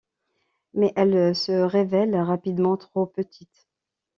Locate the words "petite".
3.05-3.67